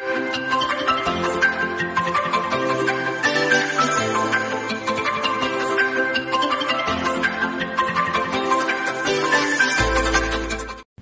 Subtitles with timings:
[0.00, 0.06] 各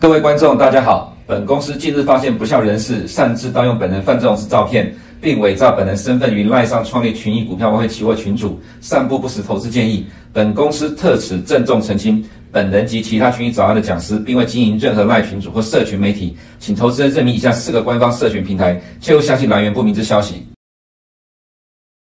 [0.09, 1.15] 位观众，大家好。
[1.27, 10.07] 本公司近日发现不肖人士擅自盗用本人范仲式照片，并伪造本人身份于赖上创立群益股票外汇期货群组，散布不实投资建议。
[10.33, 20.47] 本公司特此郑重澄清，本人及其他群益早安的讲师，并未经营任何赖群组或社群媒体，请投资人认明以下四个官方社群平台，切勿相信来源不明之消息。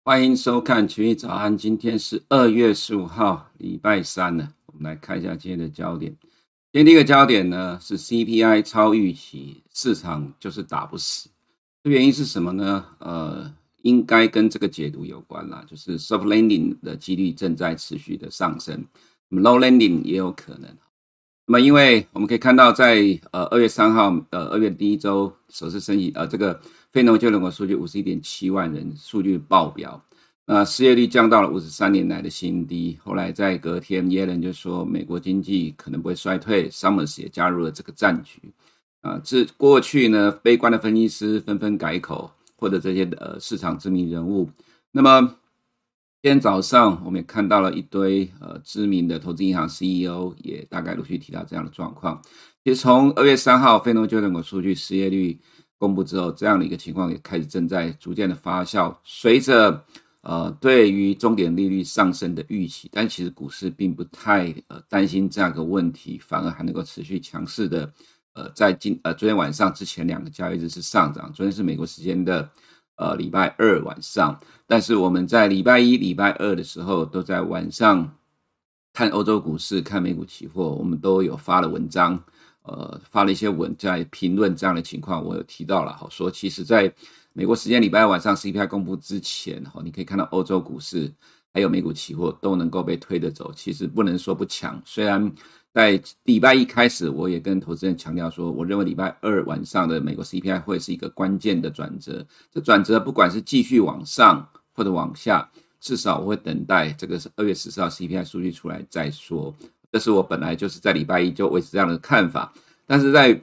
[0.05, 4.53] 欢迎收看群益早安，今天是二月十五号，礼拜三了。
[4.67, 6.15] 我们来看一下今天的焦点。
[6.71, 11.31] 今天第一个焦点呢是 CPI 超预期，市场就是打不死。
[11.83, 12.85] 这原因是什么呢？
[12.99, 13.51] 呃，
[13.83, 18.85] 应该跟这个解读有关啦，就是 soft landing 的几率正在持续的上升，
[19.31, 20.69] low landing 也有可能。
[21.47, 22.97] 那么，因为我们可以看到在，
[23.31, 26.61] 呃二月三号，呃二月第一周首次升息，呃这个
[26.91, 30.03] 非农就业人口数据五十一点七万人，数据爆表。
[30.49, 32.97] 那失业率降到了五十三年来的新低。
[33.03, 38.41] 后来在隔天，耶伦就说美国经济可能不会衰退，Summers 也加入了这个战局。
[39.03, 44.49] 啊，这过去呢，悲观的分析师纷纷改口，或者这些呃市场知名人物。
[44.93, 45.37] 那么
[46.27, 52.21] 今天早上，我们也看到了一堆呃知名的投资银行 CEO 也大概陆续提到这样的状况。
[52.65, 55.41] 其实从二月三号非农就业数据失业率
[55.79, 59.85] 公布之后，这样的一个情况也开始正在逐渐的发酵，随着。
[60.23, 67.89] 呃，对于终点利率上升的预期，但其实股市并不太呃担心这样一个问题，反而还能够持续强势的
[68.33, 72.51] 呃，在今呃昨天晚上之前两个交易日是上涨，昨天是美国时间的
[72.97, 78.17] 呃礼拜二晚上，但是我们在礼拜一、礼拜二的时候都在晚上
[78.93, 82.23] 看欧洲股市、看美股期货，我们都有发了文章，
[82.63, 86.93] 呃，发了一些文在评论这样的情况，我有提到了，好说其实在。
[87.39, 91.13] 美国时间礼拜二晚上 CPI 公布之前，哈，你可以看到欧洲股市
[91.53, 94.81] 还有美股期货都能够被推着走，其实不能说不强。
[94.87, 95.31] 虽然
[95.77, 102.27] 在礼拜一开始，我也跟投资人强调说，我认为礼拜二晚上的美国 CPI 会是一个关键的转折。
[102.51, 105.47] 这转折不管是继续往上或者往下，
[105.79, 109.55] 至少我会等待这个是二月十四号 CPI 数据出来再说。
[109.93, 112.55] 这是我本来就是在礼拜一就维持这样的看法，
[112.87, 113.39] 但是在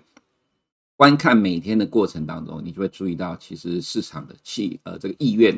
[0.95, 5.55] 观看每天的过程当中，你就会注意到，其实市场的气呃这个意愿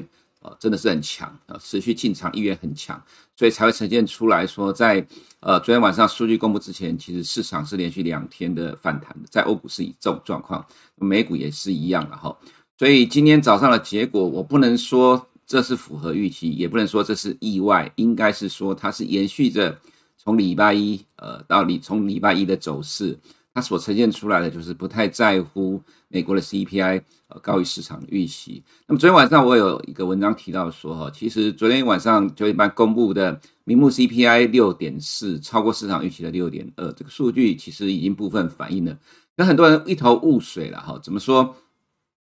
[0.59, 3.01] 真的是很强啊、呃，持续进场意愿很强，
[3.35, 5.05] 所以才会呈现出来说在，
[5.39, 12.35] 呃昨天晚上数据公布之前，其实市场是连续两天的反弹的，在欧股是以这种状况，美股也是一样的哈。
[12.77, 19.79] 所以今天早上的结果，我不能说这是符合预期，也不能说这是意外，应该是说它是延续着
[20.17, 23.17] 从礼拜一呃到礼从礼拜一的走势。
[23.55, 28.61] 它所呈现出来的就是不太在乎美国的 CPI，呃，高于市场的预期。
[28.85, 38.99] 那么昨天晚上我有一个文章提到说，哈，其实昨天晚上九点半公布的明目 CPI 六点四，超过市场预期的六点二，这个数据其实已经部分反映了。
[39.37, 41.55] 那很多人一头雾水了，哈，怎么说？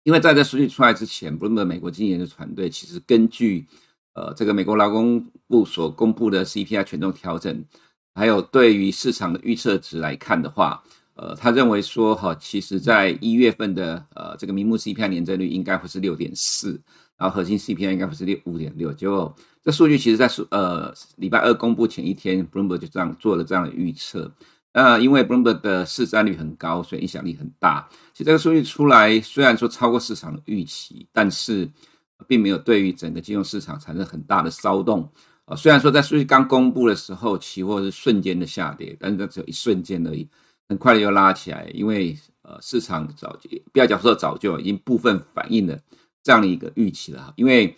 [0.05, 3.67] 因为在这数据出来之前，Bloomberg 美国经济研究团队其实根据
[4.15, 7.65] 呃这个美国劳工部所公布的 CPI 权重调整，
[8.15, 10.85] 还有对于市场的预测值来看的话。
[11.21, 16.81] 呃，他认为说哈，其实在一月份的呃这个名目 CPI 年增率应该会是六点四，
[17.17, 18.93] 然后核心 CPI 应该会是六五点六。
[18.93, 19.35] 结果
[19.65, 24.33] 这数据其实在数呃礼拜二公布前一天，Bloomberg 就这样做了这样的预测。
[24.73, 27.89] 呃，因为 Bloomberg 的市占率很高，所以影响力很大。
[28.13, 31.69] 其实这个数据出来，虽然说超过市场的预期，但是
[32.29, 35.11] 并没有对于整个金融市场产生很大的骚动。
[35.47, 40.29] 呃，虽然说在数据刚公布的时候，期货是瞬间的下跌，但是这只有一瞬间而已。
[40.69, 45.79] 很快的又拉起来，因为呃市场早就不要讲说早就已经部分反映了
[46.23, 47.33] 这样的一个预期了。
[47.37, 47.75] 因为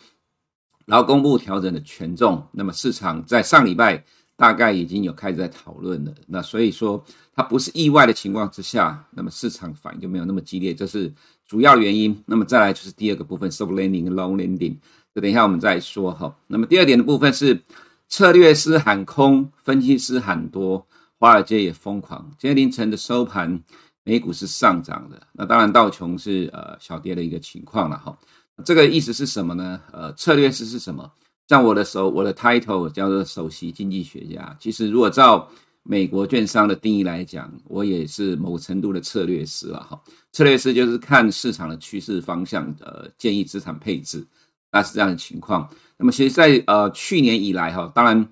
[0.86, 6.12] 劳工部调整的权重，那么市场在上礼拜大概已经有开始在讨论了。
[6.26, 11.12] 那所以说它不是意外的情况之下，那么市场反应就没有那么激烈，这是
[11.46, 12.20] 主要原因。
[12.26, 14.76] 那么再来就是第二个部分，soft landing、low landing，
[15.14, 16.34] 这等一下我们再说哈。
[16.48, 17.62] 那么第二点的部分是
[18.08, 20.84] 策略师喊空，分析师喊多。
[21.20, 23.62] 华尔街也疯狂，今天凌晨的收盘，
[24.04, 25.20] 美股是上涨的。
[25.32, 28.18] 那当然道琼是呃小跌的一个情况了哈。
[28.64, 29.78] 这个意思是什么呢？
[29.92, 31.12] 呃，策略师是什么？
[31.46, 34.56] 像我的首我的 title 叫做首席经济学家。
[34.58, 35.46] 其实如果照
[35.82, 40.00] 美国券商的定义来讲，我也是某程度的策略师了哈。
[40.32, 44.26] 策略师就是看市场的趋势方向，呃，建议资产配置，
[44.72, 45.68] 那是这样的情况。
[45.98, 48.26] 那么其实在，在呃去年以来哈，当然。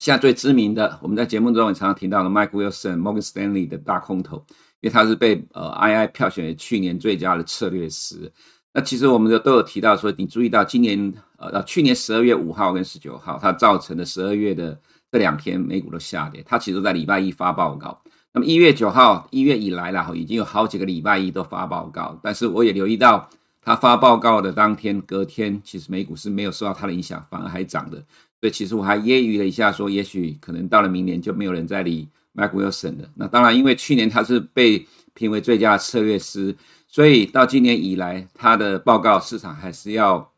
[0.00, 4.42] 现在最知名的，我们在节目中也常常提到的，Mike Wilson、Morgan Stanley 的大空头，
[4.80, 8.32] 因为他是被呃 II 票选为去年最佳的策略师。
[8.72, 14.80] 那其实我们都有提到说，你注意到今年呃去年十二月五号跟十九号，它造成的十二月的
[15.12, 18.00] 这两天美股都下跌，它其实都在礼拜一发报告。
[18.32, 23.28] 那么一月九号一月以来了，已经有好几个礼拜一都发报告，但是我也留意到，
[23.60, 28.02] 他发报告的当天隔天，其实美股是没有受到它的影响，反而还涨的。
[28.40, 33.10] 所以其实我还揶揄了一下，说也许可能到了明年就没有人再理 Mike Wilson 了。
[33.14, 36.56] 那当然，因为去年他是被评为最佳策略师。
[36.92, 40.32] 所以到今年以来，他的报告市场还是要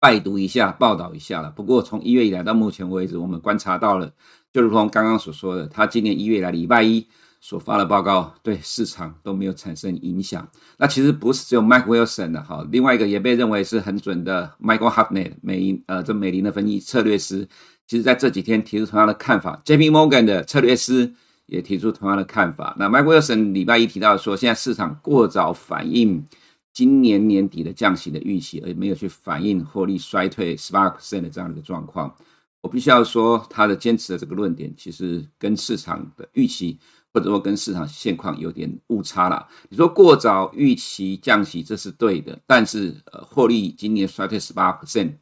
[0.00, 1.50] 拜读一下、报道一下了。
[1.50, 4.12] 不过从一月以来到目前为止，我们观察到了，
[4.52, 7.06] 就如同刚刚所说的，他今年一月以来礼拜一
[7.40, 10.48] 所发的报告对市场都没有产生影响。
[10.76, 17.48] 那其实不是只有 Mike Wilson 的哈，另外一个也被认为是很准的 Michael Hartnett 美呃这美林的分析策略师，
[17.86, 19.60] 其实在这几天提出同样的看法。
[19.64, 21.12] JP Morgan 的策略师。
[21.50, 22.76] 也提出同样的看法。
[22.78, 26.24] 那 Mike Wilson 礼拜一提到说，现在市场过早反映
[26.72, 32.14] 今年年底的降息的预期，而没有去反映获利衰退十八 percent 的这样的一个状况。
[32.60, 36.78] 我必须要说，他的坚持的这个论点，其实跟市场的预期，
[37.12, 39.46] 或者说跟市场现况有点误差了。
[39.68, 45.12] 你说过早预期降息，这是对的，但是呃，获利今年衰退十八 percent，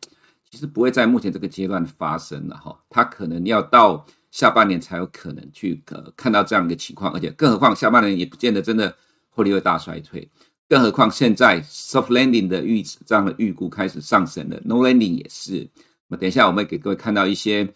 [0.51, 4.07] 其实不会在目前这个阶段发生了哈，它可能要到。
[4.31, 8.95] 下半年才有可能去呃看到这样一个情况，而且更何况下半年也不见得真的
[9.31, 10.31] 获利会大衰退，
[10.69, 15.67] 更何况现在 soft landing 的预这样的预估开始上升了，no landing 也是。
[16.09, 17.67] 那等一下我们会给各位看到一些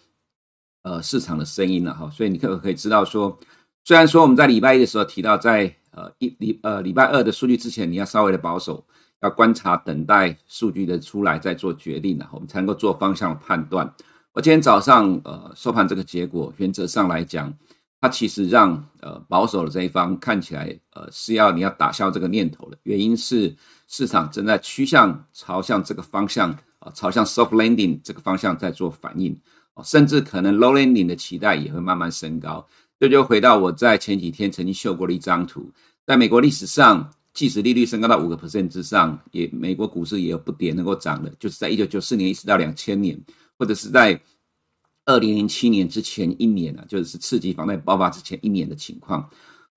[0.82, 3.36] 呃市场的声音了哈，所以你可不可以知道说，
[3.84, 8.84] 虽然说我们在礼拜一的时候提到在呃一礼呃礼拜二的数据之前你要稍微的保守，
[9.20, 13.92] 要观察等待数据的出来再做决定了，我们才能够做方向的判断。
[14.32, 17.52] 我今天早上呃收盘这个结果，原则上来讲，
[18.00, 23.54] 它其实让呃保守的这一方看起来呃是要你要打消这个念头的，原因是
[23.88, 29.38] 市场正在趋向朝向这个方向啊、朝向 soft landing 这个方向在做反应，
[29.84, 32.66] 甚至可能 low landing 的期待也会慢慢升高。
[33.02, 35.68] 这就回到我在前几天曾经秀过的一张图，
[36.06, 43.20] 在美国历史上，即使利率升高到五个 percent 之上，也美国股市也有不跌能够涨的，就是在一九九四年一直到两千年。
[43.58, 44.20] 或者是在
[45.04, 49.28] 二零零七年之前一年啊，就是次级房贷爆发之前一年的情况，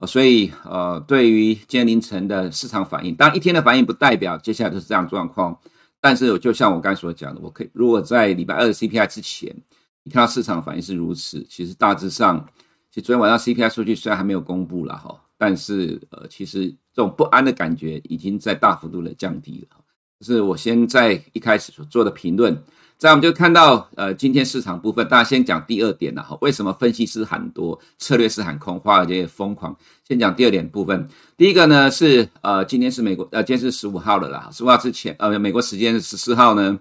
[0.05, 5.59] 所以呃，对于今天凌晨的市场反应，当然一天的反应不代表接下来都是这样状况，
[5.99, 9.55] 但是就像我刚才所讲的，我可以如果在礼拜二 CPI 之前，
[10.03, 12.47] 你看到市场反应是如此，其实大致上，
[12.95, 19.77] 其实昨天晚上 CPI 数据虽然还没有公布了哈，但是呃，其实这种不安的感觉已经在大幅度的降低了，
[20.21, 22.57] 这是我先在一开始所做的评论。
[22.97, 26.37] 再我们就看到，呃，今天市场部分，大家先讲第二点了哈。
[26.39, 29.75] 为什么分析师喊多，策略师喊空，华尔街也疯狂？
[30.07, 31.05] 先讲第二点部分。
[31.35, 34.49] 第一个呢是，呃，今天是美国，呃，今天是十五号了啦。
[34.53, 36.79] 十五号之前，呃，美国时间是十四号呢，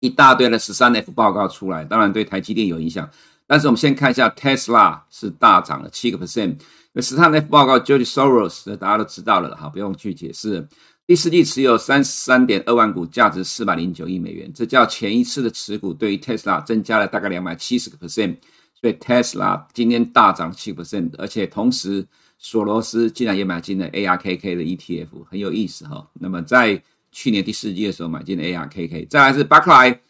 [0.00, 3.06] 一大堆的十三 F 报告出来，当然对台积电有影响。
[3.46, 6.50] 但是我们先看一下，Tesla 是大涨了七个 percent。
[6.50, 10.66] 因为十三 F 报告，George Soros 大家都知道了哈，不用去解释。
[11.06, 18.38] 第四季持有三十三点二万股，价值四百零九亿美元，这较前一次的持股对于 Tesla 增加了大概两百七十个 percent，
[18.80, 22.04] 所以 Tesla 今天大涨七个 percent，而且同时
[22.38, 26.04] 索罗斯竟然也买进了 ARKK 的 ETF，很有意思哈。
[26.14, 26.82] 那么在
[27.12, 30.00] 去年第四季的时候买进了 ARKK，再来是巴克莱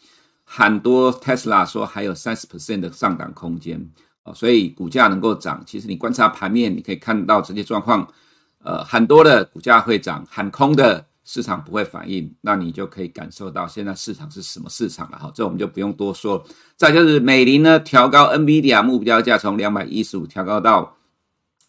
[0.49, 3.85] 很多 Tesla 说还有三十 percent 的上档空间
[4.23, 8.07] 啊，所以股价能够涨，其实你观察盘面你可以看到这些状况。
[8.63, 15.31] 呃，很多的股价会涨，喊空的市场不会反应，那你就可以感受到现在市场是什么市场了哈。
[15.33, 16.43] 这我们就不用多说。
[16.75, 20.97] 再就是美林呢，调高 NVIDIA 目标价从两百一十五调高到，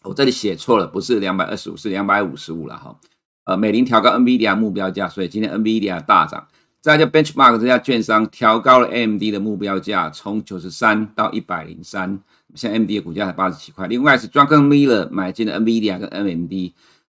[0.03, 2.99] 我这里写错了，不是两百二十五，是两百五十五了哈。
[3.45, 6.45] 呃，美林调高 NVIDIA 目标价，所以今天 NVIDIA 大涨。
[6.81, 12.19] 再就 Benchmark 这家券商调高了 AMD 的目标价，从九十三到一百零三。
[12.55, 13.85] 现在 AMD 的股价才八十七块。
[13.87, 16.51] 另外是 Druckenmiller 买进了 NVIDIA 跟 AMD。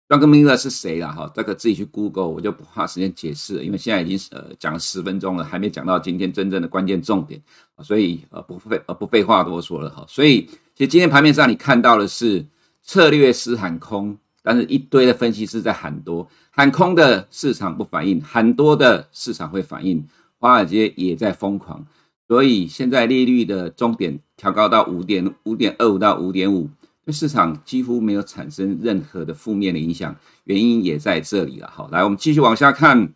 [0.08, 1.12] Druckenmiller 是谁了？
[1.12, 7.38] 哈，这个自己去 Google，我就不花时间解释了，因为现在已经呃讲了十分钟了，还没讲到今天真正的关键重点，
[7.82, 10.02] 所以呃不废呃不废话多说了哈。
[10.08, 12.42] 所以其实今天盘面上你看到的是
[12.82, 16.28] 策略师喊空，但是一堆的分析师在喊多。
[16.50, 20.06] 喊空的市场不反应，喊多的市场会反应。
[20.38, 21.84] 华尔街也在疯狂，
[22.26, 26.70] 所以现在利率的终点调高到五点五点二五到五点五，
[27.04, 30.14] 对市场几乎没有产生任何的负面的影响。
[30.44, 31.68] 原因也在这里了。
[31.74, 33.12] 好，来我们继续往下看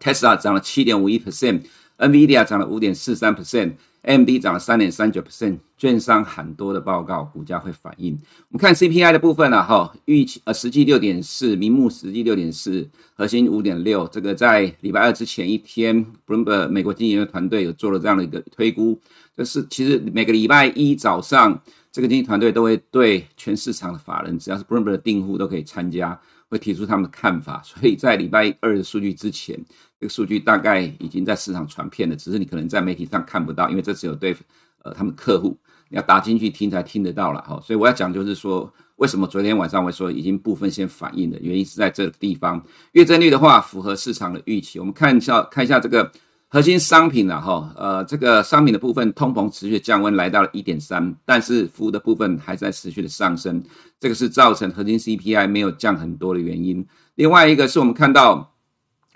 [0.00, 3.72] ，Tesla 涨了七点五一 percent，NVIDIA 涨了五点四三 percent。
[4.06, 8.16] M D 涨了三点三九 percent，券商很多的报告，股价会反应。
[8.50, 14.06] 我们看 CPI 的部分呢，哈，预期呃实际六点四，名目实际六点四，核心五点六。
[14.06, 18.96] 这个在礼拜二之前一天，Bloomberg 美国经济研究团队有做了这样的一个推估。
[19.36, 21.60] 就是其实每个礼拜一早上，
[21.90, 27.62] 这个经济团队都会对全市场的法人，只要是 Bloomberg 的订户都可以参加，会提出他们的看法。
[27.64, 29.58] 所以在礼拜二的数据之前。
[29.98, 34.36] 这个数据大概已经在市场传遍了，只是你可能在媒体上看不到，因为这只有对
[34.82, 37.58] 呃他们客户你要打进去听才听得到了哈。
[37.64, 42.62] 所以我要讲就是说，为什么昨天晚上我说已经部分先反映的原因是在这个地方，
[42.92, 44.78] 月增率的话符合市场的预期。
[44.78, 46.12] 我们看一下看一下这个
[46.48, 53.62] 核心商品了哈，呃这个商品的部分通膨持续降温来到了一点三，但是服务的部分还在持续的上升，
[53.98, 56.86] 这个是造成核心 CPI 没有降很多的原因。
[57.16, 58.52] 另外一个是我们看到。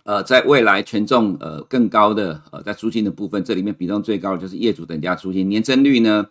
[0.03, 6.27] 呃，在未来权重呃更高的呃，在租金的部分，这里面比重最高的就是业主等价租金，年增率呢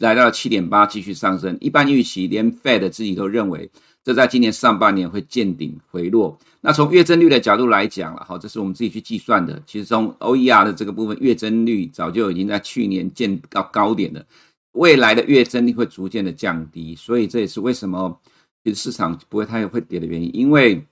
[0.00, 1.56] 来到了七点八，继续上升。
[1.58, 3.68] 一般预期，连 Fed 自己都认为，
[4.06, 6.38] 这在今年上半年会见顶回落。
[6.60, 9.60] 那从月增率的角度来讲了，哈，这是我们自己去计算的。
[9.66, 14.24] 其实从 OER 的这个部分，月增率早就已经在去年见到高点了，
[14.74, 18.16] 未来的月增率会逐渐的降低，所以这也是为什么
[18.62, 20.86] 其实市场不会太会跌的原因，因为。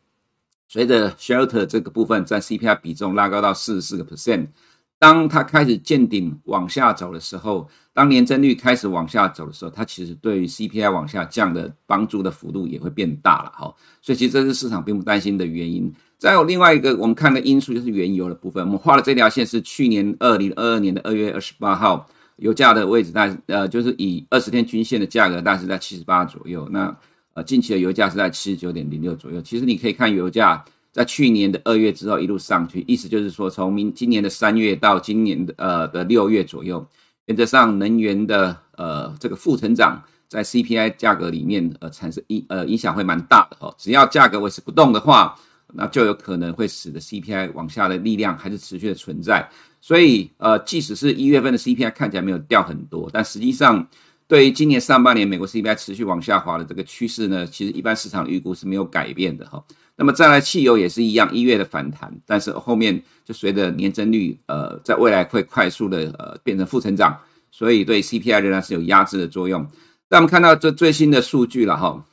[0.66, 4.49] 随着 Shelter 这个部分在 CPI 比重拉高到四十四个 percent，
[4.98, 13.74] 当它开始见顶往下走的时候，当年增率开始往下走的时候，它其实对于 CPI 往下降的帮助的幅度也会变大了哈。
[14.00, 15.92] 所以其实这是市场并不担心的原因。
[16.16, 26.66] 再有另外一个我们看的因素就是原油的部分，我们画的这条线是去年二零二二年的二月二十八号油价的位置，大呃就是以二十天均线的价格，大概是在七十八左右。
[26.70, 26.96] 那
[27.34, 29.42] 呃，近期的油价是在七十九点零六左右。
[29.42, 36.86] 其实你可以看油价在去年的二月之后一路上去，意思就是说，从明今年的三月到今年的呃的六月左右，
[37.26, 43.74] 原则上能源的呃这个负成长在 CPI 价格里面呃产生影呃影响会蛮大的哦。
[43.76, 45.34] 只要价格维持不动的话，
[45.72, 49.50] 那就有可能会使得 CPI 往下的力量还是持续的存在。
[49.80, 53.84] 所以呃，即使是一月份的 CPI 看起来没有掉很多，但实际上。
[54.26, 59.62] 对于今年上半年美国 CPI 持续往下滑的这个趋势呢，其实一般市场预估是没有改变的哈。
[59.96, 67.16] 那么再来汽油也是一样，一月的反弹，但是后面就随着年增率呃在未来会快速的呃变成负成长，
[67.50, 69.64] 所以对 CPI 仍然是有压制的作用。
[70.08, 72.04] 那我们看到这最新的数据了哈，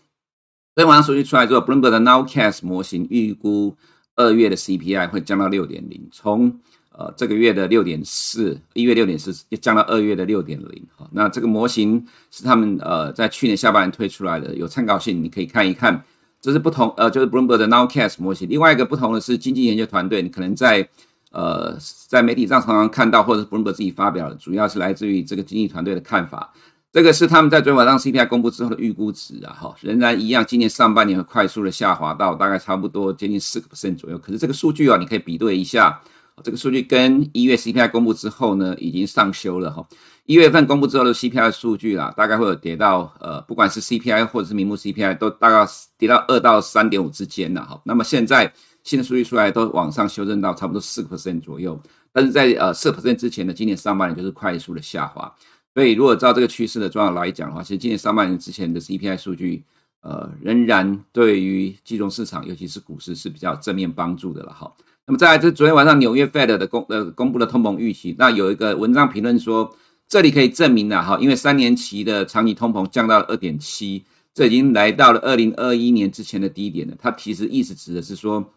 [0.75, 3.75] 昨天晚上数据出来之后，Bloomberg 的 Nowcast 模型预估
[4.15, 6.59] 二月的 CPI 会降到六点零，从
[6.93, 10.85] 呃，这个月的六点四，一月六点四，降到二月的六点零。
[11.11, 16.03] 那这个模型是他们呃在去年下半年推出来的，有参考性，你可以看一看。
[16.41, 18.49] 这是不同，呃，就是 Bloomberg 的 Nowcast 模型。
[18.49, 20.89] 另外一个不同的是，经济研究团队，你可能在
[21.31, 26.51] 呃在媒体上常常看到，或者是 Bloomberg 自己发表的，主要是来自于这个经济团队的看法。
[26.91, 34.17] 这个是他们在昨天晚上 CPI 公布之后的预估值啊，哈，仍然一样，今年上半年会快速的下滑到大概差不多接近四个 percent 左右。
[34.17, 36.01] 可是这个数据啊，你可以比对一下。
[36.43, 39.85] 这个数据跟一月 CPI 公布之后呢，已经上修了哈。
[40.25, 47.81] 一月份公布之后的 CPI 数据啦，大概会有跌到呃，不管是 CPI 或者是名目 CPI，都大概跌到二到三点五之间了哈。
[47.83, 48.51] 那么现在
[48.83, 51.79] 新的数据出来都往上修正到差不多四个 percent 左右，
[52.13, 55.33] 但是在呃四 percent 之前的今年上半年就是快速的下滑。
[55.73, 59.63] 所以如果照这个趋势的状况来讲的话，其实今年上半年之前的 CPI 数据，
[60.01, 64.71] 呃，仍然对于金融市场，尤其是股市是比较正面帮助的了哈。
[65.07, 69.75] 那么再来，这昨天晚上纽约 Fed 的公呃公布的通膨预期，那有一个文章评论说，
[70.07, 76.93] 这里可以证明了哈，因为三年期的长期通膨降到了二点七，这已经来到了二零二一年之前的低点了。
[76.99, 78.53] 它其实意思指的是说，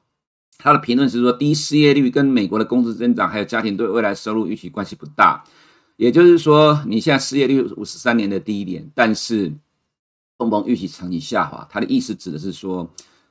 [0.58, 5.42] 他的评论是说，低失业率跟美国的工资增长还有家庭对未来收入预期关系不大，
[5.96, 9.50] 也就是说，你现在失业率五十三年的低点，但是
[10.38, 12.88] 通膨预期长期下滑，它的意思指的是说。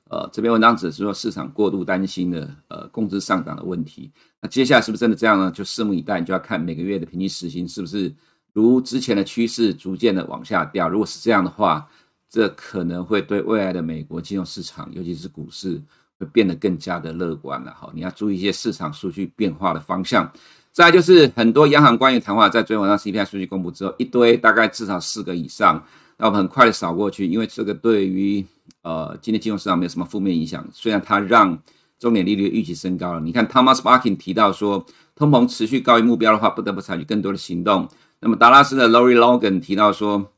[0.10, 4.12] 呃，这篇文章只是说市场过度担心的呃工资上涨的问题。
[4.42, 5.50] 那接下来是不是真的这样呢？
[5.52, 8.14] 就拭目以待，你就要看每个月的平均时薪是不是
[8.52, 10.88] 如之前的趋势逐渐的往下掉。
[10.88, 11.88] 如果是这样的话，
[12.30, 15.82] 这可能会对未来的美国金融市场，尤其是股市，
[16.20, 17.72] 会变得更加的乐观了。
[17.72, 20.32] 哈，你要注意一些市场数据变化的方向。
[20.72, 25.84] 再就是很多央行官员谈话，在昨天晚上 CPI 数据公布之后，一堆大概至少四个以上，
[26.24, 28.46] 那我很快的扫过去，因为这个对于
[28.82, 31.62] 呃，今天金融市场没有什么负面影响，虽然它让
[32.00, 33.20] 重点利率预期升高了。
[33.20, 34.86] 你看，Thomas Barkin 提到说，
[35.18, 37.90] 通膨持续高于目标的话，不得不采取更多的行动。
[38.22, 40.32] 那么达拉斯的 Lori Logan 提到说，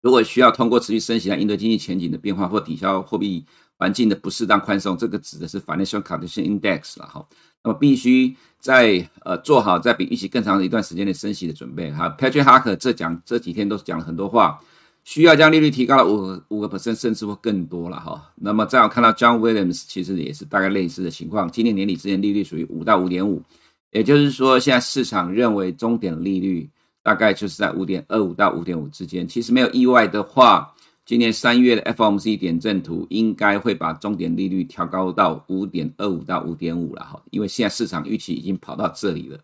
[0.00, 3.44] 如果需要通过持续升息来应对经济前景的变化或抵消货币
[3.76, 7.26] 环境的不适当宽松，这个指的是 Financial Condition Index 了哈。
[7.62, 11.92] 那么必须在呃做好在比预期更长的一段时间内升息的准备。
[11.92, 14.58] 哈，Patrick Harker 这讲这几天都是讲了很多话，
[15.04, 18.32] 需要将利率提高到五五个 percent 甚至会更多了哈。
[18.36, 23.42] 那么再有看到 John Williams 其实也是大概类似的情况，今年年底之前利率属于五到五点五，
[23.90, 26.68] 也就是说现在市场认为终点利率
[27.02, 29.26] 大概就是在五点二五到五点五之间。
[29.26, 30.74] 其实没有意外的话。
[31.06, 39.36] 今年三月的 FOMC 点阵图应该会把终点利率调高到五点二五到五点五了哈，因为现在市场预期已经跑到这里了，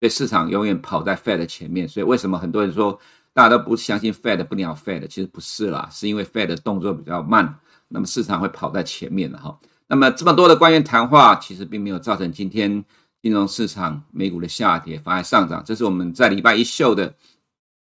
[0.00, 1.88] 所以市场永远跑在 Fed 前面。
[1.88, 2.98] 所以为什么很多人说
[3.34, 5.06] 大家都不相信 Fed 不鸟 Fed？
[5.08, 9.58] 其实不是啦，是因为 Fed 的动作比较慢，那么市场会跑在前面的哈。
[9.88, 12.82] 那么这么多的官员谈话，其实并没有造成今天
[13.20, 15.62] 金融市场美股的下跌，反而上涨。
[15.66, 17.14] 这是我们在礼拜一秀的，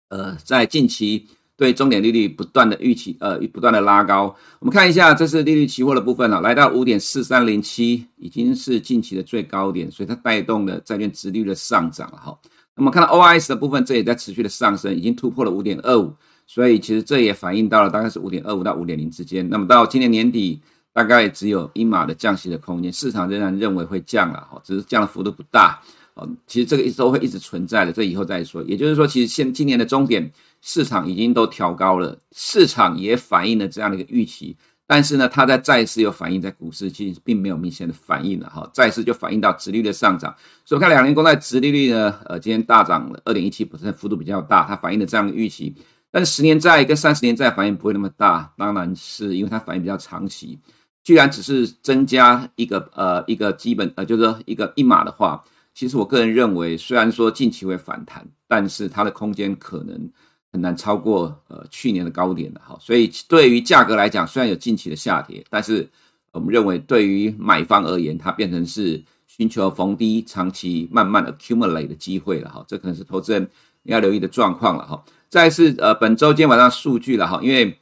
[0.09, 1.27] 呃，在近期。
[1.55, 4.35] 对终点利率不断的预期，呃，不断的拉高。
[4.57, 12.37] 我们看一下，这是利率期货的部分了，来到五点四三零七，已经是近期的最高点，所以它带动了债券殖率的上涨了哈。
[12.75, 16.13] 那么看到 OIS 的部分，这也在持续的上升，已经突破了五点二五，
[16.47, 19.47] 所以其实这也反映到了大概是五点二五到五点零之间。
[19.49, 20.59] 那么到今年年底，
[20.91, 25.79] 大概只有一码的降息的空间，市场仍然认为会降了哈，只是降的幅度不大。
[26.15, 28.61] 哦，其实这个一直都会一直存在的，这以后再说。
[28.63, 34.55] 也就是说，其实现今年的终点市场已经都调高了，市场也反映了这样的一个预期。
[34.85, 38.69] 但是呢，它在债市有反映在股市，其实并没有明显的反应了哈。
[38.73, 40.35] 债市就反映到殖利率的上涨。
[40.65, 45.73] 所以看两年公债殖利率呢，呃，今天大涨了二点一七%，幅度比较大，它反映了这样的预期。
[46.11, 50.59] 但是十年债跟三十年债反应不会那么大，当然是因为它反应比较长期。
[51.03, 55.43] 居然只是增加一个呃一个基本呃，就是说一个一码的话。
[55.75, 60.07] 其实我个人认为，虽然说近期会反弹，但是它的空间可能
[60.53, 62.77] 很难超过呃去年的高点的哈。
[62.79, 65.89] 所以对于价格来讲，虽然有近期的下跌，但是
[66.31, 72.63] 我们认为对于买方而言，它变成是寻求逢低长期慢慢 accumulate 的机会了哈。
[72.67, 73.49] 这可能是投资人
[73.83, 75.03] 要留意的状况了哈。
[75.27, 77.75] 再是呃本周今天晚上数据了哈，因为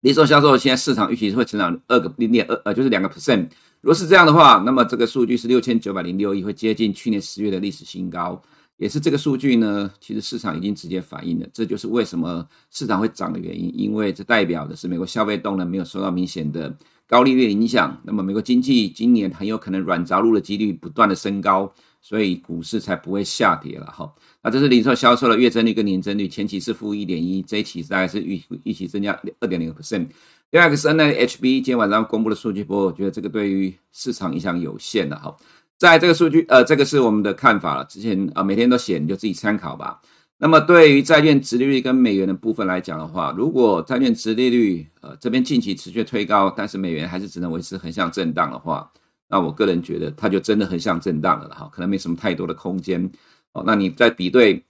[0.00, 3.46] 零售销售现在市场预期是会成长二个零点二呃就是两个 percent。
[3.80, 8.42] 如果是这样的话，那么这个数据是六千九百零六亿，会接近去年十月的历史新高，
[8.78, 16.74] 也是这个数据呢，其实市场已经直接反映了，这就是为什么市场会涨的原因，因为这代表的是美国消费动能没有受到明显的
[17.06, 24.10] 高利率影响，那么美国经济今年很有可能软着陆的几率不断的升高，所以股市才不会下跌了哈。
[24.42, 30.06] 那这是零售销售的月增率跟年增率，前期是负一点一，这一期大概是预预期增加二点零个 percent。
[30.50, 35.36] 第二个是 NAHB 今天晚上公布的数据，不过我觉得这个对于市场影响有限的哈。
[35.78, 37.84] 在这个数据，呃，这个是我们的看法了。
[37.84, 40.00] 之前啊、每天都写，你就自己参考吧。
[40.36, 48.90] 那么对于债券殖利率跟美元的部分来讲的话，如果债券殖利率呃这边近期持续推高，但是美元还是只能维持横向震荡的话，
[49.28, 53.08] 那我个人觉得它就真的横向震荡了哈，可能没什么太多的空间。
[53.52, 54.64] 哦，那你在比对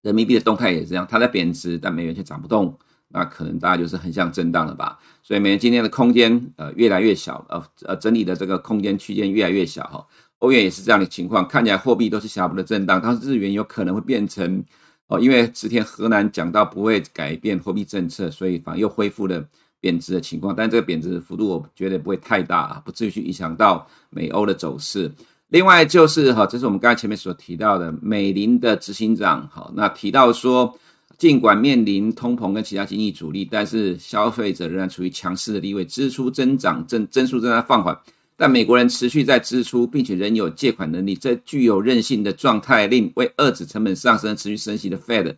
[0.00, 2.78] 人民币的动态也是这样，它在贬值，但美元却涨不动。
[3.12, 10.06] 那可能大家就是横向震荡了吧，所以美元今天的空间呃越来越小，呃呃整理的这个空间区间越来越小哈。
[10.40, 14.62] 欧元也是这样的情况，看起来货币都是小幅的震荡，但是日元有可能会变成
[15.06, 19.42] 哦，因为之前荷兰讲到不会改变货币政策，所以反而又恢复了
[19.80, 25.10] 贬值的情况，但这个贬值幅度我觉得不会太大啊，不至于去影响到美欧的走势。
[25.48, 30.76] 另外就是哈，这是我们刚才前面所提到的美林的执行长哈，那提到说。
[31.18, 37.94] 尽管面临通膨跟其他经济阻力，但是消费者仍然处于强势的地位，支出增长增增速正在放缓，
[38.40, 45.36] 但美国人持续在支出，并且仍有借款能力，这具有韧性的状态令为遏制成本上升、持续升息的 Fed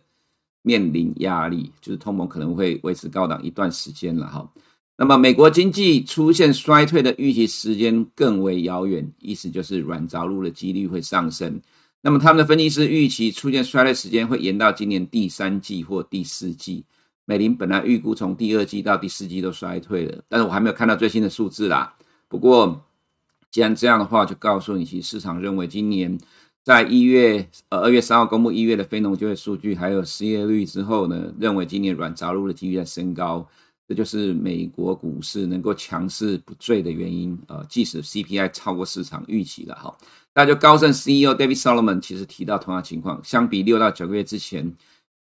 [0.61, 4.49] 面临压力，就是通膨可能会维持高档一段时间了哈。
[4.95, 11.59] 那么美国经济出现衰退的预期时间更为遥远，意思就是软着陆的几率会上升。
[12.01, 16.85] 那么他们的分析师预期出现衰退时间会延到今年第三季或第四季。
[17.25, 21.93] 美林本来预估从第二季到第四季都衰退了，但是我还没有看到最新的数字啦。
[22.29, 22.81] 不过
[23.53, 26.17] 既然这样的话，就告诉你，其实市场认为今年
[26.63, 33.47] 在一月呃二月三号公布一月的非农就业数据，还有失业率之后呢，认为今年软着陆的几率在升高。
[33.87, 37.37] 这就是美国股市能够强势不坠的原因。
[37.47, 39.95] 呃，即使 CPI 超过市场预期了哈。
[40.33, 44.73] 那就高盛 CEO David Solomon 其实提到同样情况，相比六到九个月之前，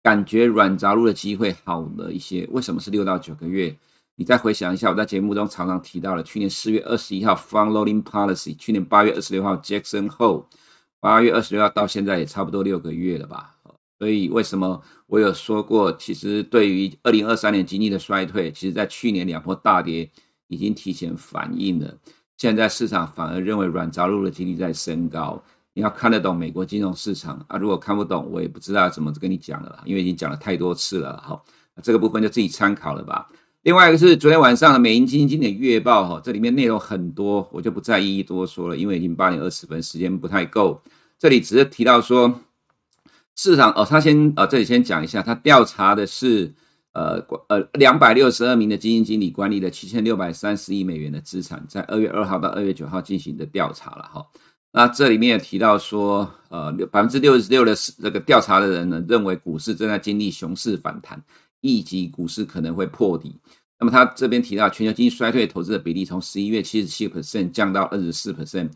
[0.02, 2.48] 感觉软着陆的机会好了一些。
[2.50, 3.76] 为什么是六到九个月？
[4.16, 10.44] 你再回想一下，我在节目中常常提到了，去年四月二十一号 Front Loading Policy，去年八月二十六号 Jackson Hole，
[11.00, 13.56] 八月二十六号到现在也差不多六个月了吧？
[13.98, 20.10] 所以为什么我有说过，其实对于二零二三年经济的衰退，其实在去年两波大跌
[20.48, 21.94] 已经提前反映了。
[22.36, 25.42] 现在市场反而认为软着陆的几率在升高。
[25.74, 31.22] 你要看得懂美国金融市场啊，如果看不懂，我也不知道怎么跟你讲了，因为已经讲了太多次了。
[31.24, 31.42] 好，
[31.82, 33.26] 这个部分就自己参考了吧。
[33.62, 40.82] 另外一个是昨天晚上的美银基金经理月报，哈，这里面内容很多，我就不再一一多说了，因为已经八点二十分，时间不太够。
[41.16, 42.40] 这里只是提到说，
[43.36, 46.52] 市场哦，他先呃，这里先讲一下，他调查的是
[46.92, 54.26] 呃呃两百六十二名的基金经理管理的七千六百三十亿美元的资产，在二月二号到二月九号进行的调查了哈。
[54.72, 61.22] 那这里面也提到说，呃，百分之六十六的这个调查的人呢，认为股市正在经历熊市反弹，
[61.62, 63.34] 以及股市可能会破底。
[63.78, 68.68] 那么他这边提到，全球经济衰退投资的比例从十一月七十七 percent 降到二十四 percent。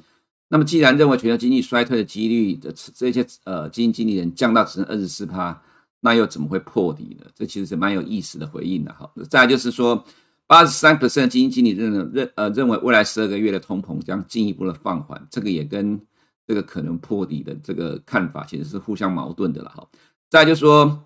[0.49, 5.63] 那么既然认为全球经济衰退的几率的这些呃基金经理人降到只剩二十四趴，
[6.01, 7.27] 那又怎么会破底呢？
[7.35, 9.11] 这其实是蛮有意思的回应的哈。
[9.29, 10.03] 再就是说。
[10.49, 16.01] 八十三 percent 基金经理认认呃认为未来十二个月的通膨将进一步的放缓，这个也跟
[16.47, 19.85] 这个可能破底的这个看法其实是互相矛盾的了哈。
[20.31, 21.03] 再就是说，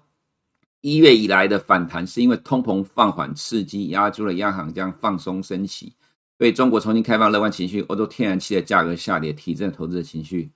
[0.80, 5.92] 一月以来的反弹是因为通膨放缓刺激压住了央行将放松升息，
[6.38, 10.50] 对中国重新开放乐观情绪，欧洲天然气的价格下跌提振投资的情绪，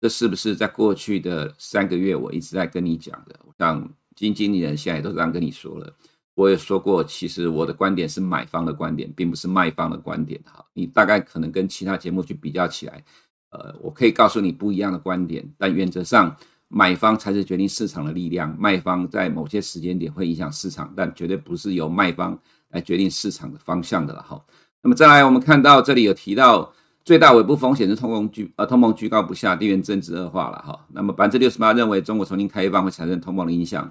[0.00, 3.38] 这是不是在过去的三个月我一直在跟你讲的？
[3.44, 3.82] 我想
[4.14, 5.92] 基金经理人现在都这样跟你说了。
[6.36, 10.40] 我也说过，其实我的观点是买方的观点，并不是卖方的观点。
[10.44, 13.04] 哈，你大概可能跟其他节目去比较起来，
[13.50, 16.36] 呃，我可以告诉你不一样的观点，但原则上
[16.68, 22.38] 买方才是决定市场的力量，卖方在某些时间点会影响市场，但绝对不是由卖方
[22.70, 24.22] 来决定市场的方向的了。
[24.22, 24.42] 哈，
[24.82, 26.72] 那么再来，我们看到这里有提到
[27.04, 30.58] 最大尾部风险是通膨居呃通膨居高不下，地缘政治恶化了。
[30.66, 33.90] 哈，那么百分之六十八认为中国重新开放会产生通膨的影响。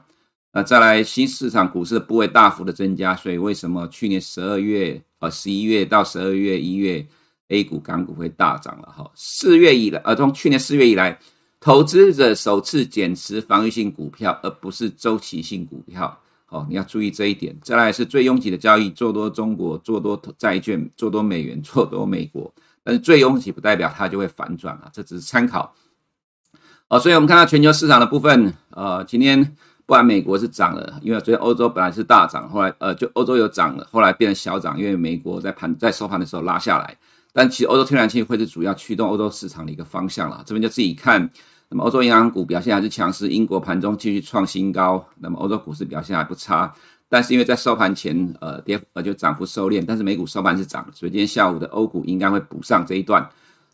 [0.52, 7.04] 那再来，新市场股市的部位大幅的增加，所以为什么去年十二月、呃十一月到十二月、一月
[7.48, 8.92] ，A 股、港股会大涨了？
[8.96, 11.18] 哈，四月以来，呃，从去年四月以来，
[11.64, 16.20] 投资者首次减持防御性股票，而不是周期性股票。
[16.50, 17.56] 哦，你要注意这一点。
[17.62, 22.54] 再来是最拥挤的交易，做多中国，做多债券，做多美元，做多美国。
[22.84, 25.74] 但是最拥挤不代表它就会反转啊，这只是参考。
[26.90, 29.56] 哦，所以我们看到全球市场的部分，呃，今天。
[29.86, 36.98] 不然美国是涨了，因为昨天欧洲本来是大涨，后来呃就欧洲有涨了，后来变成小涨，因为美国在盘在收盘的时候拉下来。
[37.34, 41.30] 但其实欧洲天然气会是主要驱动欧洲市场的一个方向了，这边就自己看。
[41.74, 45.04] 那么欧洲银行股表现还是强势，英国盘中继续创新高。
[45.18, 46.72] 那么欧洲股市表现还不差，
[47.10, 53.28] 但是因为在收盘前呃跌呃就涨幅收敛，但是美股收盘是涨，所以今天下午的欧股应该会补上这一段。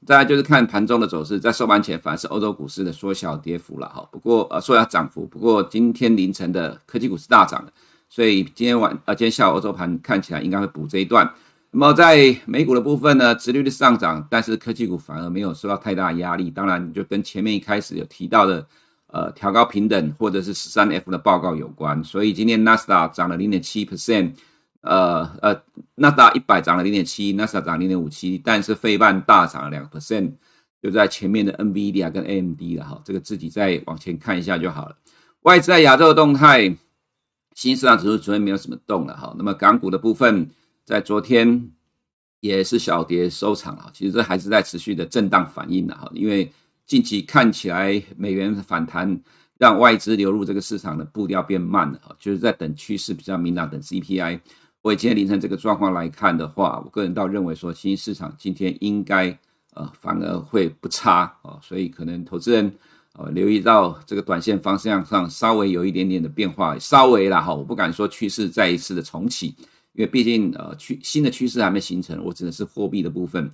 [0.05, 4.07] 再来就是看盘中的走势，在收盘前反而是欧洲股市的缩小跌幅了哈。
[4.09, 7.73] 不过呃缩小涨幅，不过今天凌晨的科技股是大涨的，
[8.07, 11.29] 所以今天晚呃今天下午欧洲盘看起来应该会补这一段。
[11.71, 16.49] 那么在美股的部分呢，殖率的上涨，但是科技股反而没有受到太大压力。
[16.49, 18.65] 当然就跟前面一开始有提到的
[19.07, 22.03] 呃调高评等或者是十三 F 的报告有关。
[22.03, 24.33] 所以今天纳斯达涨了零点七 percent。
[24.81, 25.61] 呃呃，
[25.95, 30.31] 纳斯达一百涨了零点七，纳斯达涨零点五七，但是费半大涨了两个 percent，
[30.81, 34.95] 就在前面的 NVIDIA 跟 AMD 了哈，这个自己再往前看一下就好了。
[35.41, 36.73] 外资在亚洲的动态，
[37.55, 40.49] 新市场指数昨天没有什么动了哈，那么港股的部分
[40.89, 41.69] 在昨天
[42.39, 46.51] 也是小跌收场了，其实这还是在持续的震荡反应的哈，因为
[46.87, 49.21] 近期看起来美元反弹
[49.59, 54.39] 让外资流入这个市场的步调变慢了哈，就是在等趋势比较明朗，等 CPI。
[54.81, 59.37] 我今天凌晨这个状况来看的话，我个人倒认为说，新兴市场今天应该
[59.75, 62.73] 呃反而会不差哦，所以可能投资人
[63.13, 69.53] 呃留意到这个短线方向上稍微有一点点的变化，稍微啦哈，我不敢说趋势再一次的重启，
[69.93, 73.49] 因为毕竟呃趋新的趋势还没形成，我指的是货币的部分。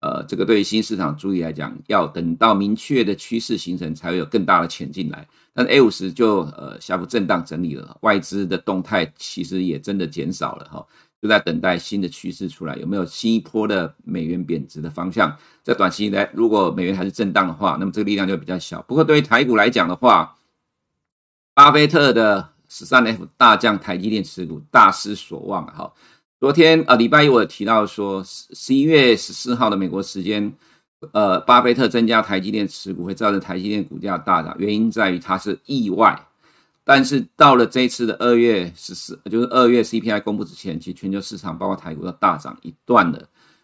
[0.00, 5.28] 呃，这个对于新市场主力来讲，要等到明确的趋势形成，才会有更大的钱进来。
[5.52, 10.86] 但 A 五十就呃小幅震荡整理了，外资的动态其实也真的减少了哈，
[11.20, 15.36] 就在等待新的趋势出来，有没有新一波的美元贬值的方向？
[15.62, 18.80] 在短期内，如果美元还是震荡的话，那么这个力量就比较小。
[18.88, 20.38] 不过对于台股来讲的话，
[21.52, 25.92] 巴菲特的十三 F 大降台积电持股大失所望哈。
[26.38, 30.50] 昨天呃，礼拜一我有提到说，十一月十四号的美国时间，
[31.12, 36.18] 呃，巴菲特增加台积电持股会造成台积电股价大涨，原因在于它是意外。
[36.82, 43.22] 但是到了这一次的二月十四，就是二月 CPI 公布之前，其实全球市场包括台股都大涨一段了。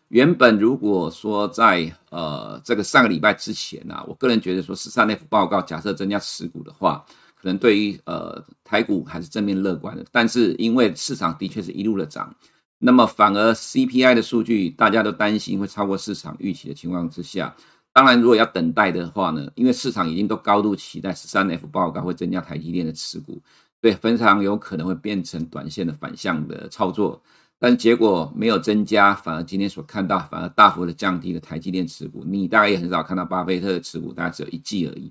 [0.09, 7.05] 原本如果说在呃这个上个礼拜之前啊，我个人觉得说十三 F 报告假设增加持股的话，
[7.37, 10.05] 可能对于呃台股还是正面乐观的。
[10.11, 12.35] 但是因为市场的确是一路的涨。
[12.79, 17.57] 那么反而 CPI 的数据大家都担心会超过市场预期的情况之下，
[17.92, 23.40] 当然如果要等待的话呢，因为市场已经都高度期待十三 F 报告会增加台积电的持股，
[23.81, 27.22] 对，非常有可能会变成短线的反向的操作。
[27.59, 32.22] 但结果没有增加，反而今天所看到反而大幅的降低了台积电持股。
[32.27, 35.11] 你大概也很少看到巴菲特的持股，大概只有一季而已。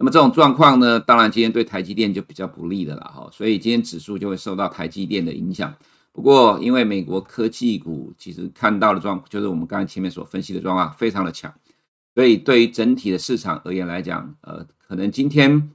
[0.00, 3.28] 那么这种状况呢，当然今天对台积电就比较不利的了哈。
[3.30, 5.74] 所以今天指数就会受到台积电的影响。
[6.10, 11.54] 不过因为美国科技股其实看到的状况，就是我们刚才前面所分析的状况非常的强，
[12.14, 15.70] 所以对于整体的市场而言来讲，呃，可能今天。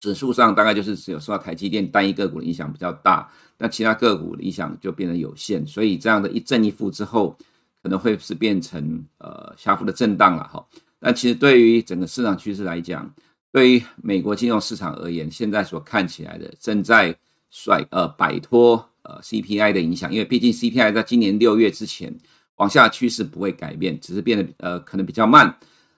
[0.00, 7.36] 指数上大概就是只有受到台积电单一个股的影响比较大，但其他个股的影响就变得有限，所以这样的一正一负之后，
[7.82, 10.66] 可能会是变成呃小幅的震荡了哈。
[11.00, 13.14] 但其实对于整个市场趋势来讲，
[13.52, 17.14] 对于美国金融市场而言，现在所看起来的正在
[17.50, 22.14] 甩呃摆脱呃 CPI 的影响，因为毕竟 CPI 在今年六月之前
[22.56, 25.52] 往下趋势不会改变，只是变得呃可能比较慢，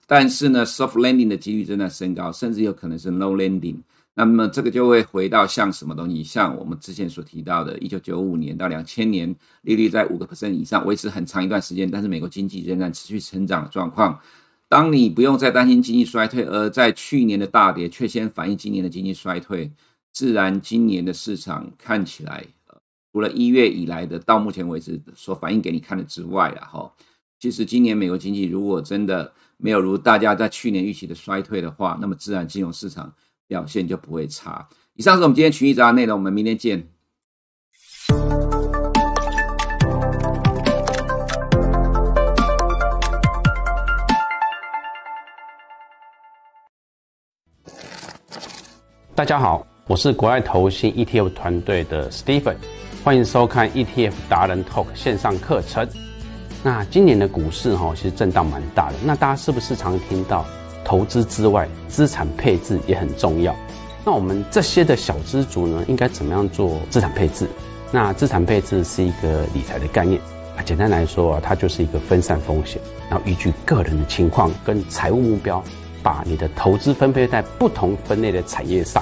[0.07, 3.77] 但是呢 soft landing 的几率正在升高，甚至有可能是 no landing。
[4.15, 14.19] 那么这个就会回到像什么东西，像我们之前所提到的，一九九五年到两千年，利率在五个 percent 以上维持很长一段时间，但是美国经济仍然持续成长的状况。
[14.73, 19.71] 当你不用再担心经济衰退，而在去年的大跌却先反映今年的经济衰退，
[20.11, 22.43] 自然今年的市场看起来，
[23.11, 26.91] 除了一月以来的到目前为止所反映给你看的之外，然后
[27.39, 33.13] 其实今年美国经济如果真的没有如大家在去年预期的衰退的话，那么自然金融市场。
[33.45, 34.67] 表现就不会差。
[34.95, 36.87] 以上是我们今天群益早安内容，我们明天见。
[49.15, 52.55] 大家好，我是国外投信 ETF 团队的 Stephen，
[53.03, 55.87] 欢迎收看 ETF 达人 Talk 线上课程。
[56.63, 58.95] 那今年的股市哈，其实震荡蛮大的。
[59.05, 60.43] 那大家是不是常听到？
[60.83, 63.55] 投资之外，资产配置也很重要。
[64.03, 67.47] 那我们这些的小资族呢，应该怎么样做资产配置？
[67.91, 70.19] 那资产配置是一个理财的概念
[70.57, 75.63] 啊，简单来说啊，它就是一个分散风险，然后依据个人的情况跟财务目标，
[76.03, 79.01] 把你的投资分配在不同分类的产业上。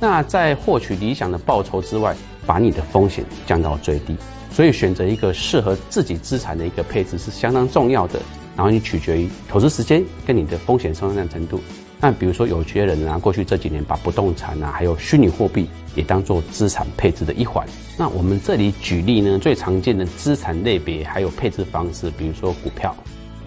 [0.00, 4.16] 那在获取理想的报酬之外，把你的风险降到最低。
[4.50, 8.20] 所以选择一个适合自己资产的一个配置是相当重要的。
[8.56, 11.60] 然后你取决于投资时间跟你的风险承担程度。
[12.00, 17.66] 那比如说有些人啊，过去这几年把不动产啊，还有虚拟货币也当做资产配置的一环。
[17.96, 22.94] 那我们这里举例呢，最常见的资产类别还有配置方式，比如说股票、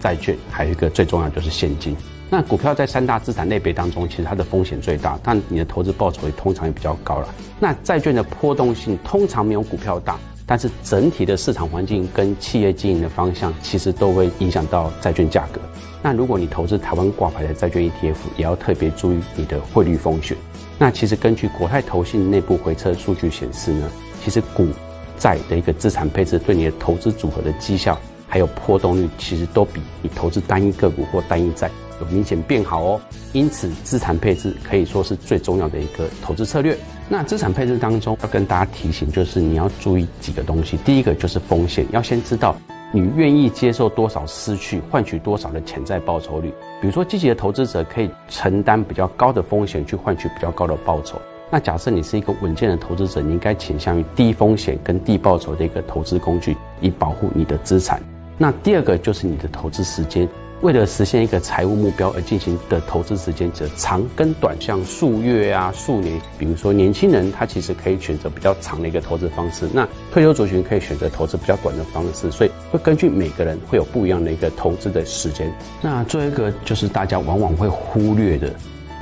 [0.00, 1.96] 债券，还有一个最重要就是现金。
[2.30, 7.28] 那股票在三大资产类别当中，其实它的风险最大，但你的投资报酬也通常也比较高了。
[7.60, 10.18] 那债券的波动性通常没有股票大。
[10.46, 15.58] 但是整体的市场环境跟企业经营的方向，其实都会影响到债券价格。
[16.02, 20.36] 那如果你投资台湾挂牌的债券 ETF，也要特别注意你的汇率风险。
[20.78, 23.90] 那其实根据国泰投信内部回测数据显示呢，
[24.22, 24.68] 其实股
[25.16, 33.00] 债的一个资产配置对你的投资组合的绩效还有波动率，其实都比你投资单一个股或单一债有明显变好哦。
[33.32, 36.76] 因此，资产配置可以说是最重要的一个投资策略。
[37.08, 40.76] 那资产配置当中要跟大家提醒，就是你要注意几个东西。
[40.84, 42.56] 第一个就是风险，要先知道
[42.92, 46.48] 你愿意接受多少失去，换取多少的潜在报酬率。
[46.80, 51.20] 比如说，积极的投资者可以承担比较高的风险，去换取比较高的报酬。
[51.50, 58.02] 那假设你是一个稳健的投资者，你应该倾向于低风险跟低报酬的一个投资工具，以保护你的资产。
[58.38, 60.28] 那第二个就是你的投资时间。
[60.64, 66.18] 为了实现一个财务目标而进行的投资时间，则长跟短，像数月啊、数年。
[66.38, 72.30] 比如说，年轻人他其实可以选择比较长的一个投资方式，那退休族群可以选择投资比较短的方式。
[72.30, 75.52] 所以，会根据每个人会有不一样的一个投资的时间。
[75.82, 78.50] 那最后一个就是大家往往会忽略的，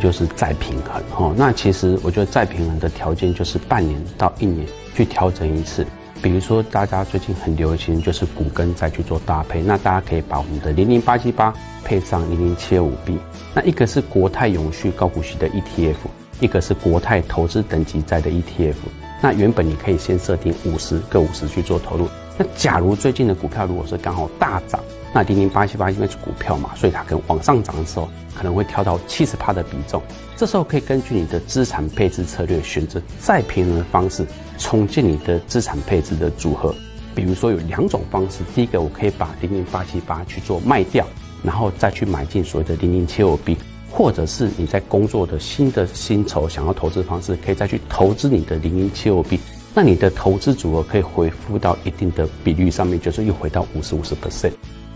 [0.02, 1.32] 就是再平衡哈。
[1.36, 5.86] 那其实我觉得再平衡的条件就是半年到一年去调整一次。
[6.22, 11.52] 比如说，大家最近很流行就是股跟债去做搭配，那大家可以把我们的零零八七八
[11.84, 13.18] 配上零零七二五 B，
[13.52, 15.96] 那一个是国泰永续高股息的 ETF，
[16.38, 18.76] 一个是国泰投资等级债的 ETF。
[19.20, 22.08] 那原本你可以先设定五十个五十去做投入，
[22.38, 24.80] 那假如最近的股票如果是刚好大涨，
[25.14, 30.02] 那零零八七八因为是股票嘛，所以它可能往上涨的时候可能会跳到七十趴的比重，
[30.36, 34.26] 这时候可以根据你的资产配置策略选择再平衡的方式。
[34.58, 36.72] 重建你的资产配置的组合，
[37.16, 38.44] 比如说有两种方式。
[38.54, 41.04] 第一个，我可以把零零八七八去做卖掉，
[41.42, 43.56] 然后再去买进所谓的零零七五 B，
[43.90, 49.40] 或者是你在工作的新的薪酬想要投资方式，可以再去投资你的零零七五 B，
[49.74, 54.52] 那你的投资组合可以回复到一定的比率上面，就是又回到五十五十 percent。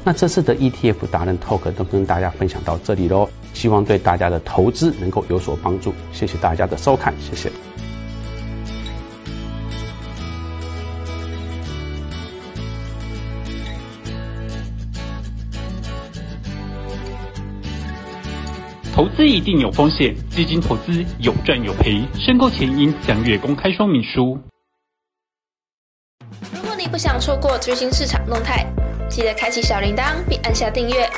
[0.06, 5.92] 那这次的 ETF 达人 Talk 都跟大家分享到这里喽，希望对大家的投资能够有所帮助。
[6.12, 7.50] 谢谢大家的收看，谢谢。
[18.94, 24.38] 投资一定有风险，基金投资有赚有赔，申购前应详阅公开说明书。
[26.54, 28.64] 如果你不想错过最新市场动态，
[29.08, 31.08] 记得开启小铃铛并按下订阅。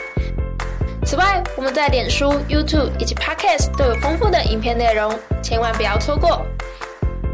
[1.04, 6.44] 此外，我们在脸书、YouTube 以及 Podcast 都有丰富的影片内容，千万不要错过。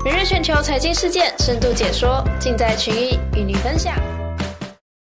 [0.04, 3.94] 每日全球财经事件深度解说，尽在群益与您分享。